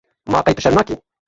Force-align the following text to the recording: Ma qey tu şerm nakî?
Ma 0.31 0.39
qey 0.45 0.55
tu 0.55 0.61
şerm 0.63 0.77
nakî? 0.79 0.95